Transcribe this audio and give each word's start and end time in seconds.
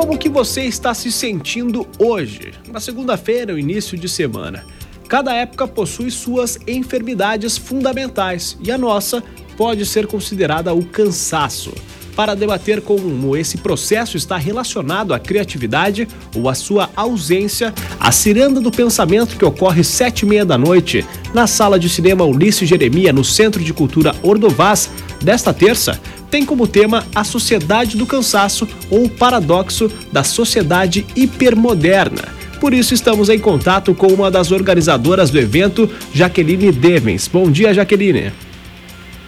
como 0.00 0.16
que 0.16 0.30
você 0.30 0.62
está 0.62 0.94
se 0.94 1.12
sentindo 1.12 1.86
hoje, 1.98 2.54
na 2.72 2.80
segunda-feira, 2.80 3.52
o 3.52 3.58
início 3.58 3.98
de 3.98 4.08
semana? 4.08 4.64
Cada 5.06 5.34
época 5.34 5.68
possui 5.68 6.10
suas 6.10 6.58
enfermidades 6.66 7.58
fundamentais 7.58 8.56
e 8.62 8.72
a 8.72 8.78
nossa 8.78 9.22
pode 9.58 9.84
ser 9.84 10.06
considerada 10.06 10.72
o 10.72 10.86
cansaço. 10.86 11.74
Para 12.16 12.34
debater 12.34 12.80
como 12.80 13.36
esse 13.36 13.58
processo 13.58 14.16
está 14.16 14.38
relacionado 14.38 15.12
à 15.12 15.18
criatividade 15.18 16.08
ou 16.34 16.48
à 16.48 16.54
sua 16.54 16.88
ausência, 16.96 17.74
a 18.00 18.10
Ciranda 18.10 18.58
do 18.58 18.70
Pensamento 18.70 19.36
que 19.36 19.44
ocorre 19.44 19.84
sete 19.84 20.22
e 20.22 20.26
meia 20.26 20.46
da 20.46 20.56
noite 20.56 21.04
na 21.34 21.46
sala 21.46 21.78
de 21.78 21.90
cinema 21.90 22.24
Ulisses 22.24 22.66
Jeremia, 22.66 23.12
no 23.12 23.22
Centro 23.22 23.62
de 23.62 23.74
Cultura 23.74 24.14
Ordovás, 24.22 24.88
desta 25.22 25.52
terça, 25.52 26.00
tem 26.30 26.46
como 26.46 26.66
tema 26.66 27.06
a 27.14 27.24
sociedade 27.24 27.96
do 27.96 28.06
cansaço 28.06 28.68
ou 28.88 29.04
o 29.04 29.10
paradoxo 29.10 29.88
da 30.12 30.22
sociedade 30.22 31.06
hipermoderna. 31.16 32.40
Por 32.60 32.74
isso, 32.74 32.92
estamos 32.92 33.28
em 33.30 33.38
contato 33.38 33.94
com 33.94 34.08
uma 34.08 34.30
das 34.30 34.52
organizadoras 34.52 35.30
do 35.30 35.38
evento, 35.38 35.90
Jaqueline 36.12 36.70
Devens. 36.70 37.26
Bom 37.26 37.50
dia, 37.50 37.72
Jaqueline. 37.72 38.32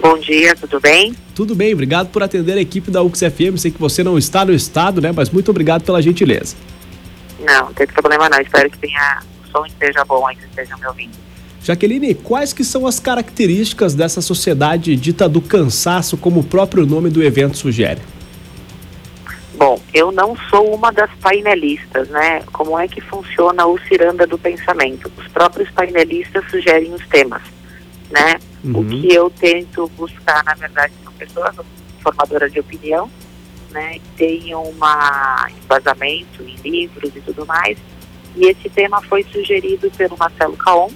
Bom 0.01 0.19
dia, 0.19 0.55
tudo 0.55 0.81
bem? 0.81 1.15
Tudo 1.35 1.55
bem, 1.55 1.73
obrigado 1.73 2.09
por 2.09 2.23
atender 2.23 2.59
a 2.59 2.61
equipe 2.61 2.91
da 2.91 3.03
UXFM. 3.03 3.57
Sei 3.57 3.71
que 3.71 3.81
você 3.81 4.05
não 4.05 4.19
está 4.19 4.45
no 4.45 4.53
estado, 4.53 5.01
né? 5.01 5.13
Mas 5.15 5.31
muito 5.31 5.51
obrigado 5.51 5.83
pela 5.83 6.03
gentileza. 6.03 6.57
Não, 7.41 7.67
não 7.67 7.73
tem 7.73 7.87
problema 7.87 8.29
não. 8.29 8.41
Espero 8.41 8.69
que 8.71 8.79
tenha 8.79 9.23
o 9.45 9.51
som 9.51 9.65
esteja 9.65 10.05
bom 10.05 10.27
aí, 10.27 10.37
que 10.37 10.45
estejam 10.45 10.79
me 10.79 10.87
ouvindo. 10.87 11.17
Jaqueline, 11.63 12.15
quais 12.15 12.53
que 12.53 12.65
são 12.65 12.87
as 12.87 12.99
características 12.99 13.95
dessa 13.95 14.21
sociedade 14.21 14.97
dita 14.97 15.29
do 15.29 15.41
cansaço, 15.41 16.17
como 16.17 16.41
o 16.41 16.45
próprio 16.45 16.85
nome 16.85 17.09
do 17.09 17.23
evento 17.23 17.57
sugere? 17.57 18.01
Bom, 19.55 19.81
eu 19.95 20.11
não 20.11 20.37
sou 20.51 20.75
uma 20.75 20.91
das 20.91 21.11
painelistas, 21.21 22.09
né? 22.09 22.43
Como 22.53 22.77
é 22.77 22.89
que 22.89 23.01
funciona 23.01 23.65
o 23.65 23.79
Ciranda 23.87 24.27
do 24.27 24.37
Pensamento? 24.37 25.11
Os 25.17 25.29
próprios 25.29 25.71
painelistas 25.71 26.45
sugerem 26.51 26.93
os 26.93 27.07
temas, 27.07 27.43
né? 28.11 28.41
Uhum. 28.65 28.81
O 28.81 28.85
que 28.85 29.15
eu 29.15 29.31
tento 29.31 29.89
buscar, 29.97 30.43
na 30.45 30.55
verdade, 30.55 30.93
são 31.05 31.13
pessoas 31.13 31.55
formadoras 32.01 32.53
de 32.53 32.59
opinião, 32.59 33.09
né? 33.71 34.01
Que 34.01 34.09
tenham 34.17 34.65
uma 34.65 35.49
embasamento 35.63 36.43
em 36.43 36.57
livros 36.57 37.13
e 37.15 37.21
tudo 37.21 37.47
mais. 37.47 37.79
E 38.35 38.47
esse 38.47 38.69
tema 38.69 39.01
foi 39.03 39.23
sugerido 39.23 39.89
pelo 39.93 40.17
Marcelo 40.17 40.57
Caon, 40.57 40.89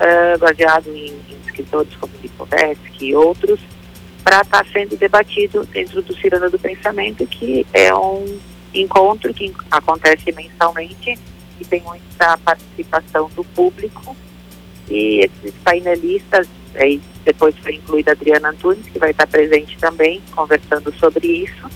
uh, 0.00 0.38
baseado 0.38 0.88
em, 0.88 1.08
em, 1.08 1.38
escritores 1.46 1.94
como 1.96 2.12
Lipovetsky 2.22 3.06
e 3.06 3.14
outros, 3.14 3.60
para 4.22 4.40
estar 4.40 4.64
tá 4.64 4.70
sendo 4.72 4.96
debatido 4.96 5.64
dentro 5.66 6.02
do 6.02 6.14
Ciranda 6.16 6.50
do 6.50 6.58
Pensamento, 6.58 7.26
que 7.26 7.66
é 7.72 7.94
um 7.94 8.38
encontro 8.74 9.32
que 9.32 9.52
acontece 9.70 10.30
mensalmente 10.32 11.18
e 11.60 11.64
tem 11.64 11.82
muita 11.82 12.36
participação 12.38 13.30
do 13.34 13.44
público. 13.44 14.16
E 14.88 15.20
esses 15.20 15.54
painelistas, 15.62 16.46
aí 16.74 17.00
depois 17.24 17.54
foi 17.58 17.74
incluída 17.74 18.12
a 18.12 18.14
Adriana 18.14 18.50
Antunes, 18.50 18.86
que 18.86 18.98
vai 18.98 19.10
estar 19.10 19.26
presente 19.26 19.76
também, 19.78 20.22
conversando 20.34 20.92
sobre 20.94 21.26
isso 21.26 21.68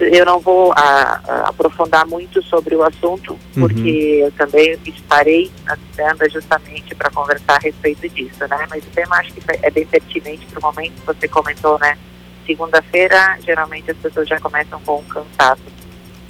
eu 0.00 0.24
não 0.24 0.40
vou 0.40 0.72
a, 0.72 1.20
a, 1.26 1.48
aprofundar 1.48 2.06
muito 2.06 2.42
sobre 2.42 2.74
o 2.74 2.82
assunto, 2.82 3.32
uhum. 3.32 3.38
porque 3.60 4.20
eu 4.22 4.32
também 4.32 4.78
estarei 4.86 5.50
na 5.64 5.76
Citanda 5.76 6.28
justamente 6.28 6.94
para 6.94 7.10
conversar 7.10 7.56
a 7.56 7.58
respeito 7.58 8.08
disso, 8.08 8.40
né? 8.48 8.66
Mas 8.70 8.84
o 8.84 8.90
tema 8.90 9.16
acho 9.16 9.32
que 9.32 9.42
é 9.62 9.70
bem 9.70 9.86
pertinente 9.86 10.46
para 10.46 10.58
o 10.58 10.62
momento 10.62 10.92
que 10.94 11.06
você 11.06 11.28
comentou, 11.28 11.78
né? 11.78 11.98
Segunda-feira, 12.46 13.38
geralmente 13.44 13.90
as 13.90 13.96
pessoas 13.96 14.28
já 14.28 14.40
começam 14.40 14.80
com 14.80 14.98
um 14.98 15.04
cansaço. 15.04 15.62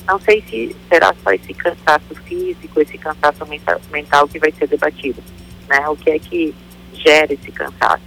Não 0.07 0.19
sei 0.21 0.43
se 0.49 0.77
será 0.89 1.15
só 1.23 1.31
esse 1.33 1.55
cansaço 1.55 2.15
físico, 2.25 2.81
esse 2.81 2.99
cansaço 2.99 3.47
mental, 3.47 3.81
mental 3.91 4.29
que 4.29 4.39
vai 4.39 4.53
ser 4.53 4.67
debatido, 4.67 5.23
né? 5.69 5.89
O 5.89 5.97
que 5.97 6.11
é 6.11 6.19
que 6.19 6.55
gera 6.95 7.33
esse 7.33 7.51
cansaço. 7.53 8.03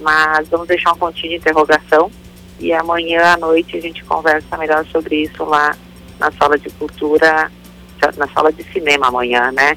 Mas 0.00 0.48
vamos 0.48 0.66
deixar 0.66 0.92
um 0.92 0.96
pontinho 0.96 1.30
de 1.30 1.36
interrogação 1.36 2.10
e 2.58 2.72
amanhã 2.72 3.34
à 3.34 3.36
noite 3.36 3.76
a 3.76 3.80
gente 3.80 4.04
conversa 4.04 4.56
melhor 4.56 4.84
sobre 4.86 5.22
isso 5.22 5.44
lá 5.44 5.76
na 6.18 6.30
sala 6.32 6.58
de 6.58 6.70
cultura, 6.70 7.50
na 8.16 8.28
sala 8.28 8.52
de 8.52 8.62
cinema 8.72 9.08
amanhã, 9.08 9.52
né? 9.52 9.76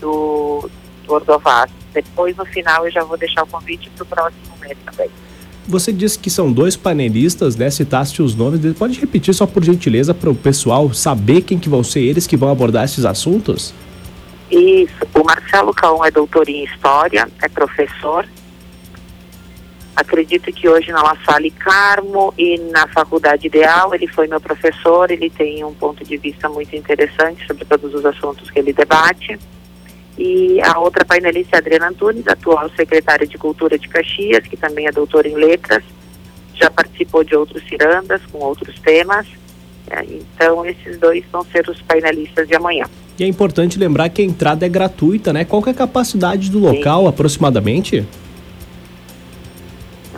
Do, 0.00 0.68
do 1.06 1.14
Ordovaz. 1.14 1.70
Depois, 1.92 2.36
no 2.36 2.44
final, 2.46 2.86
eu 2.86 2.92
já 2.92 3.04
vou 3.04 3.16
deixar 3.16 3.42
o 3.42 3.46
convite 3.46 3.90
para 3.90 4.02
o 4.02 4.06
próximo 4.06 4.56
mês 4.60 4.76
também. 4.84 5.10
Você 5.68 5.92
disse 5.92 6.18
que 6.18 6.30
são 6.30 6.52
dois 6.52 6.76
panelistas, 6.76 7.56
né? 7.56 7.70
Citaste 7.70 8.22
os 8.22 8.34
nomes. 8.34 8.60
Pode 8.78 9.00
repetir 9.00 9.34
só 9.34 9.46
por 9.46 9.64
gentileza 9.64 10.14
para 10.14 10.30
o 10.30 10.34
pessoal 10.34 10.92
saber 10.92 11.42
quem 11.42 11.58
que 11.58 11.68
vão 11.68 11.82
ser 11.82 12.00
eles 12.00 12.26
que 12.26 12.36
vão 12.36 12.50
abordar 12.50 12.84
esses 12.84 13.04
assuntos? 13.04 13.74
Isso. 14.50 14.94
O 15.14 15.24
Marcelo 15.24 15.74
Caon 15.74 16.04
é 16.04 16.10
doutor 16.10 16.48
em 16.48 16.64
História, 16.64 17.28
é 17.42 17.48
professor 17.48 18.24
Acredito 19.96 20.52
que 20.52 20.68
hoje 20.68 20.92
na 20.92 21.02
La 21.02 21.16
Salle 21.24 21.50
Carmo 21.50 22.32
e 22.36 22.58
na 22.70 22.86
Faculdade 22.88 23.46
Ideal, 23.46 23.94
ele 23.94 24.06
foi 24.06 24.28
meu 24.28 24.40
professor, 24.40 25.10
ele 25.10 25.30
tem 25.30 25.64
um 25.64 25.72
ponto 25.72 26.04
de 26.04 26.18
vista 26.18 26.50
muito 26.50 26.76
interessante 26.76 27.46
sobre 27.46 27.64
todos 27.64 27.94
os 27.94 28.04
assuntos 28.04 28.50
que 28.50 28.58
ele 28.58 28.74
debate. 28.74 29.38
E 30.18 30.60
a 30.62 30.78
outra 30.78 31.02
painelista 31.02 31.56
é 31.56 31.58
Adriana 31.58 31.88
Antunes, 31.88 32.28
atual 32.28 32.68
secretária 32.76 33.26
de 33.26 33.38
Cultura 33.38 33.78
de 33.78 33.88
Caxias, 33.88 34.46
que 34.46 34.56
também 34.56 34.86
é 34.86 34.92
doutora 34.92 35.28
em 35.28 35.34
Letras, 35.34 35.82
já 36.54 36.70
participou 36.70 37.24
de 37.24 37.34
outros 37.34 37.62
cirandas 37.66 38.20
com 38.30 38.38
outros 38.38 38.78
temas. 38.80 39.26
É, 39.88 40.04
então, 40.04 40.66
esses 40.66 40.98
dois 40.98 41.24
vão 41.32 41.44
ser 41.44 41.68
os 41.70 41.80
painelistas 41.82 42.46
de 42.46 42.54
amanhã. 42.54 42.84
E 43.18 43.24
é 43.24 43.26
importante 43.26 43.78
lembrar 43.78 44.10
que 44.10 44.20
a 44.20 44.24
entrada 44.24 44.66
é 44.66 44.68
gratuita, 44.68 45.32
né? 45.32 45.44
Qual 45.44 45.62
é 45.66 45.70
a 45.70 45.74
capacidade 45.74 46.50
do 46.50 46.58
local, 46.58 47.02
Sim. 47.02 47.08
aproximadamente? 47.08 48.06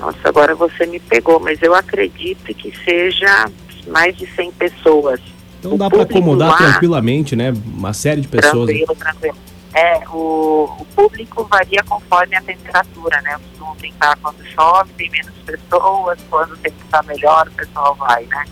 Nossa, 0.00 0.28
agora 0.28 0.54
você 0.54 0.86
me 0.86 1.00
pegou, 1.00 1.40
mas 1.40 1.60
eu 1.62 1.74
acredito 1.74 2.54
que 2.54 2.72
seja 2.84 3.50
mais 3.88 4.16
de 4.16 4.26
100 4.26 4.52
pessoas. 4.52 5.20
Então 5.58 5.74
o 5.74 5.78
dá 5.78 5.90
para 5.90 6.02
acomodar 6.02 6.50
lá, 6.50 6.56
tranquilamente, 6.56 7.34
né? 7.34 7.52
Uma 7.66 7.92
série 7.92 8.20
de 8.20 8.28
pessoas. 8.28 8.66
Tranquilo, 8.66 8.94
tranquilo. 8.94 9.36
É, 9.74 10.08
o, 10.08 10.76
o 10.78 10.86
público 10.94 11.44
varia 11.44 11.82
conforme 11.84 12.36
a 12.36 12.42
temperatura, 12.42 13.20
né? 13.22 13.34
Eu 13.34 13.40
costumo 13.40 13.74
brincar 13.74 14.16
quando 14.22 14.44
chove, 14.46 14.92
tem 14.94 15.10
menos 15.10 15.34
pessoas, 15.44 16.18
quando 16.30 16.52
o 16.52 16.56
tempo 16.56 16.76
está 16.84 17.02
melhor, 17.02 17.48
o 17.48 17.52
pessoal 17.52 17.94
vai, 17.96 18.24
né? 18.24 18.44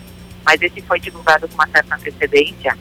Mas 0.45 0.61
esse 0.63 0.81
foi 0.83 1.01
divulgado 1.01 1.49
com 1.49 1.55
uma 1.55 1.69
certa 1.69 1.95
antecedência. 1.95 2.77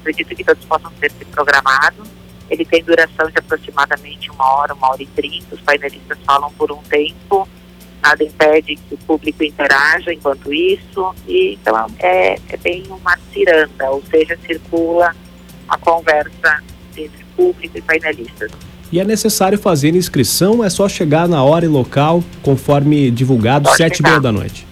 Acredito 0.00 0.34
que 0.34 0.44
todos 0.44 0.64
possam 0.64 0.90
ter 1.00 1.10
se 1.10 1.24
programado. 1.26 2.02
Ele 2.48 2.64
tem 2.64 2.82
duração 2.82 3.28
de 3.28 3.38
aproximadamente 3.38 4.30
uma 4.30 4.54
hora, 4.54 4.74
uma 4.74 4.90
hora 4.90 5.02
e 5.02 5.06
trinta. 5.06 5.54
Os 5.54 5.60
painelistas 5.60 6.18
falam 6.24 6.50
por 6.52 6.70
um 6.70 6.82
tempo 6.82 7.48
nada 8.06 8.22
impede 8.22 8.76
que 8.76 8.94
o 8.94 8.98
público 8.98 9.42
interaja 9.42 10.12
enquanto 10.12 10.52
isso, 10.52 11.14
e 11.26 11.54
então 11.54 11.86
é, 11.98 12.36
é 12.48 12.56
bem 12.56 12.84
uma 12.88 13.18
ciranda, 13.32 13.90
ou 13.90 14.02
seja, 14.08 14.38
circula 14.46 15.14
a 15.68 15.76
conversa 15.78 16.62
entre 16.96 17.24
público 17.36 17.76
e 17.76 17.82
painelistas. 17.82 18.50
E 18.92 19.00
é 19.00 19.04
necessário 19.04 19.58
fazer 19.58 19.96
inscrição, 19.96 20.62
é 20.62 20.70
só 20.70 20.88
chegar 20.88 21.26
na 21.26 21.42
hora 21.42 21.64
e 21.64 21.68
local, 21.68 22.22
conforme 22.42 23.10
divulgado, 23.10 23.68
sete 23.70 23.98
e 23.98 24.02
meia 24.02 24.20
da 24.20 24.30
noite. 24.30 24.66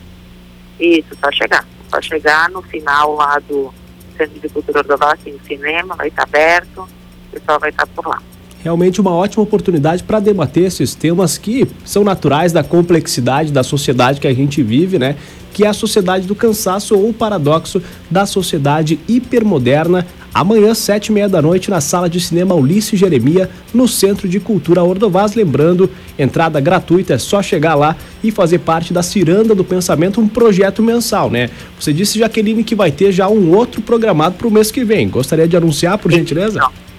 Isso, 0.78 1.09
só 1.21 1.33
chegar. 1.33 1.67
Só 1.91 2.00
chegar 2.00 2.49
no 2.50 2.62
final 2.62 3.17
lá 3.17 3.41
do 3.41 3.75
Centro 4.17 4.39
de 4.41 4.49
Cultura 4.49 4.83
do 4.84 4.97
Vale, 4.97 5.19
no 5.27 5.41
cinema, 5.44 5.97
vai 5.97 6.09
estar 6.09 6.23
aberto, 6.23 6.83
o 6.83 7.33
pessoal 7.33 7.59
vai 7.59 7.71
estar 7.71 7.87
por 7.89 8.06
lá 8.06 8.23
realmente 8.64 8.98
uma 8.98 9.12
ótima 9.12 9.42
oportunidade 9.42 10.02
para 10.02 10.19
debater 10.19 10.64
esses 10.64 10.94
temas 10.94 11.36
que 11.36 11.69
são 11.84 12.02
naturais 12.02 12.50
da 12.50 12.64
complexidade 12.64 13.52
da 13.52 13.62
sociedade 13.62 14.19
que 14.19 14.26
a 14.26 14.34
gente 14.34 14.62
vive, 14.62 14.98
né? 14.98 15.16
Que 15.52 15.64
é 15.64 15.69
a 15.69 15.75
sociedade 15.75 16.26
do 16.26 16.34
cansaço 16.34 16.96
ou 16.96 17.11
o 17.11 17.14
paradoxo 17.14 17.81
da 18.11 18.25
sociedade 18.25 18.99
hipermoderna. 19.06 20.06
Amanhã, 20.32 20.75
sete 20.75 21.08
e 21.08 21.12
meia 21.12 21.28
da 21.28 21.40
noite, 21.40 21.70
na 21.70 21.81
sala 21.81 22.08
de 22.08 22.19
cinema 22.19 22.56
Ulisses 22.56 22.99
Jeremia, 22.99 23.49
no 23.72 23.87
Centro 23.87 24.28
de 24.28 24.40
Cultura 24.40 24.82
Ordovaz. 24.82 25.34
Lembrando, 25.34 25.88
entrada 26.19 26.58
gratuita, 26.58 27.14
é 27.14 27.19
só 27.19 27.40
chegar 27.40 27.76
lá 27.76 27.94
e 28.22 28.32
fazer 28.32 28.58
parte 28.60 28.93
da 28.93 29.02
Ciranda 29.02 29.55
do 29.55 29.62
Pensamento, 29.62 30.20
um 30.20 30.26
projeto 30.26 30.82
mensal, 30.82 31.31
né? 31.31 31.50
Você 31.78 31.93
disse, 31.93 32.19
Jaqueline, 32.19 32.64
que 32.64 32.75
vai 32.75 32.90
ter 32.90 33.12
já 33.12 33.28
um 33.28 33.55
outro 33.55 33.81
programado 33.82 34.37
para 34.37 34.49
o 34.49 34.50
mês 34.50 34.72
que 34.72 34.82
vem. 34.82 35.08
Gostaria 35.08 35.46
de 35.46 35.56
anunciar, 35.56 35.99
por 35.99 36.10
gentileza? 36.10 36.58
Não. 36.58 36.94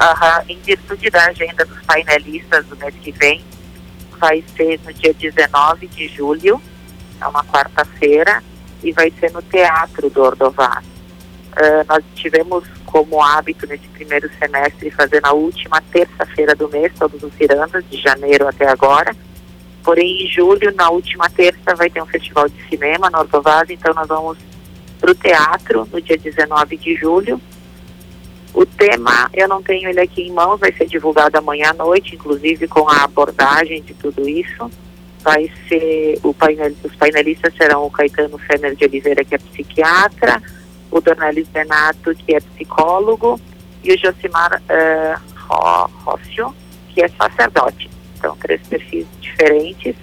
Uhum. 0.00 0.44
Em 0.48 0.58
virtude 0.60 1.10
da 1.10 1.26
agenda 1.26 1.64
dos 1.64 1.78
painelistas 1.82 2.66
do 2.66 2.76
mês 2.76 2.94
que 3.02 3.12
vem, 3.12 3.44
vai 4.18 4.42
ser 4.56 4.80
no 4.84 4.92
dia 4.94 5.12
19 5.12 5.86
de 5.88 6.08
julho, 6.08 6.60
é 7.20 7.26
uma 7.26 7.44
quarta-feira, 7.44 8.42
e 8.82 8.92
vai 8.92 9.12
ser 9.18 9.30
no 9.32 9.42
Teatro 9.42 10.08
do 10.08 10.22
Ordovás. 10.22 10.84
Uh, 11.50 11.84
nós 11.88 12.02
tivemos 12.14 12.64
como 12.86 13.22
hábito 13.22 13.66
nesse 13.66 13.86
primeiro 13.88 14.30
semestre 14.38 14.90
fazer 14.90 15.20
na 15.20 15.32
última 15.32 15.80
terça-feira 15.92 16.54
do 16.54 16.68
mês, 16.68 16.92
todos 16.98 17.22
os 17.22 17.32
cirandas, 17.34 17.84
de 17.90 18.00
janeiro 18.00 18.48
até 18.48 18.68
agora. 18.68 19.14
Porém, 19.82 20.24
em 20.24 20.30
julho, 20.30 20.74
na 20.74 20.90
última 20.90 21.28
terça, 21.28 21.74
vai 21.76 21.90
ter 21.90 22.02
um 22.02 22.06
festival 22.06 22.48
de 22.48 22.68
cinema 22.68 23.10
no 23.10 23.18
Ordovás, 23.18 23.68
então 23.68 23.92
nós 23.94 24.08
vamos 24.08 24.38
para 25.00 25.10
o 25.10 25.14
teatro 25.14 25.88
no 25.92 26.00
dia 26.00 26.16
19 26.16 26.76
de 26.76 26.94
julho. 26.96 27.40
O 28.52 28.66
tema, 28.66 29.30
eu 29.32 29.48
não 29.48 29.62
tenho 29.62 29.88
ele 29.88 30.00
aqui 30.00 30.22
em 30.22 30.32
mãos, 30.32 30.58
vai 30.58 30.72
ser 30.72 30.86
divulgado 30.86 31.38
amanhã 31.38 31.70
à 31.70 31.74
noite, 31.74 32.16
inclusive 32.16 32.66
com 32.66 32.88
a 32.88 33.04
abordagem 33.04 33.82
de 33.82 33.94
tudo 33.94 34.28
isso. 34.28 34.70
Vai 35.22 35.50
ser, 35.68 36.18
painel, 36.38 36.72
os 36.82 36.94
painelistas 36.96 37.54
serão 37.54 37.84
o 37.84 37.90
Caetano 37.90 38.38
Fener 38.38 38.74
de 38.74 38.84
Oliveira, 38.84 39.24
que 39.24 39.34
é 39.34 39.38
psiquiatra, 39.38 40.42
o 40.90 41.00
Dornelis 41.00 41.46
Benato, 41.48 42.14
que 42.14 42.34
é 42.34 42.40
psicólogo, 42.40 43.38
e 43.84 43.92
o 43.92 43.98
Josimar 43.98 44.60
uh, 44.60 45.90
Rossio, 46.04 46.54
que 46.88 47.02
é 47.02 47.08
sacerdote. 47.08 47.88
Então, 48.18 48.36
três 48.36 48.60
perfis 48.66 49.06
diferentes 49.20 49.94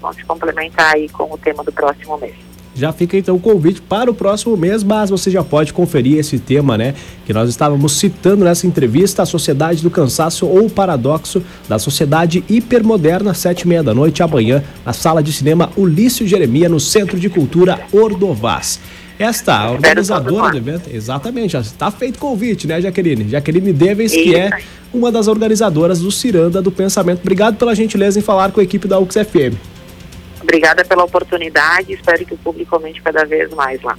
vão 0.00 0.12
se 0.12 0.24
complementar 0.24 0.94
aí 0.94 1.08
com 1.08 1.32
o 1.32 1.38
tema 1.38 1.64
do 1.64 1.72
próximo 1.72 2.16
mês. 2.18 2.45
Já 2.76 2.92
fica 2.92 3.16
então 3.16 3.36
o 3.36 3.40
convite 3.40 3.80
para 3.80 4.10
o 4.10 4.14
próximo 4.14 4.56
mês, 4.56 4.82
mas 4.82 5.08
você 5.08 5.30
já 5.30 5.42
pode 5.42 5.72
conferir 5.72 6.18
esse 6.18 6.38
tema, 6.38 6.76
né? 6.76 6.94
Que 7.24 7.32
nós 7.32 7.48
estávamos 7.48 7.92
citando 7.92 8.44
nessa 8.44 8.66
entrevista, 8.66 9.22
a 9.22 9.26
Sociedade 9.26 9.82
do 9.82 9.90
Cansaço 9.90 10.46
ou 10.46 10.66
o 10.66 10.70
Paradoxo 10.70 11.42
da 11.68 11.78
Sociedade 11.78 12.44
Hipermoderna, 12.48 13.32
sete 13.32 13.62
e 13.62 13.68
meia 13.68 13.82
da 13.82 13.94
noite, 13.94 14.22
amanhã, 14.22 14.62
na 14.84 14.92
sala 14.92 15.22
de 15.22 15.32
cinema 15.32 15.70
Ulício 15.76 16.26
Jeremia, 16.26 16.68
no 16.68 16.78
Centro 16.78 17.18
de 17.18 17.30
Cultura 17.30 17.80
Ordovás. 17.92 18.78
Esta 19.18 19.70
organizadora 19.70 20.50
do 20.50 20.58
evento, 20.58 20.90
exatamente, 20.92 21.52
já 21.52 21.60
está 21.60 21.90
feito 21.90 22.18
convite, 22.18 22.66
né, 22.66 22.82
Jaqueline? 22.82 23.26
Jaqueline 23.30 23.72
Devens, 23.72 24.12
que 24.12 24.34
é 24.34 24.50
uma 24.92 25.10
das 25.10 25.26
organizadoras 25.26 26.00
do 26.00 26.10
Ciranda 26.10 26.60
do 26.60 26.70
Pensamento. 26.70 27.20
Obrigado 27.20 27.56
pela 27.56 27.74
gentileza 27.74 28.18
em 28.18 28.22
falar 28.22 28.52
com 28.52 28.60
a 28.60 28.62
equipe 28.62 28.86
da 28.86 28.98
UXFM. 28.98 29.56
Obrigada 30.40 30.84
pela 30.84 31.04
oportunidade, 31.04 31.92
espero 31.92 32.24
que 32.24 32.34
o 32.34 32.38
público 32.38 32.74
aumente 32.74 33.00
cada 33.02 33.24
vez 33.24 33.50
mais 33.54 33.80
lá. 33.82 33.96